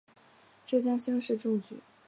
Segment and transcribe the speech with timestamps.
[0.65, 1.77] 浙江乡试中举。